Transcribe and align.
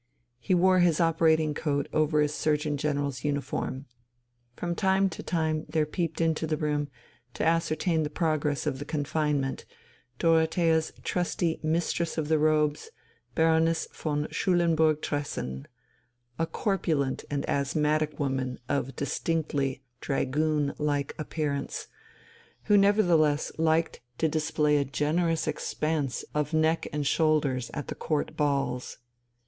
He 0.39 0.55
wore 0.55 0.79
his 0.79 0.99
operating 0.99 1.53
coat 1.53 1.87
over 1.93 2.21
his 2.21 2.33
surgeon 2.33 2.75
general's 2.75 3.23
uniform. 3.23 3.85
From 4.55 4.73
time 4.73 5.09
to 5.09 5.21
time 5.21 5.67
there 5.69 5.85
peeped 5.85 6.19
into 6.19 6.47
the 6.47 6.57
room, 6.57 6.89
to 7.35 7.45
ascertain 7.45 8.01
the 8.01 8.09
progress 8.09 8.65
of 8.65 8.79
the 8.79 8.85
confinement, 8.85 9.63
Dorothea's 10.17 10.91
trusty 11.03 11.59
Mistress 11.61 12.17
of 12.17 12.29
the 12.29 12.39
Robes, 12.39 12.89
Baroness 13.35 13.87
von 13.93 14.27
Schulenburg 14.31 15.01
Tressen, 15.03 15.67
a 16.39 16.47
corpulent 16.47 17.23
and 17.29 17.47
asthmatic 17.47 18.17
woman 18.19 18.57
of 18.67 18.95
distinctly 18.95 19.83
dragoon 19.99 20.73
like 20.79 21.13
appearance, 21.19 21.85
who 22.63 22.75
nevertheless 22.75 23.51
liked 23.59 24.01
to 24.17 24.27
display 24.27 24.77
a 24.77 24.83
generous 24.83 25.47
expanse 25.47 26.25
of 26.33 26.53
neck 26.55 26.87
and 26.91 27.05
shoulders 27.05 27.69
at 27.75 27.87
the 27.87 27.93
court 27.93 28.35
balls. 28.35 28.97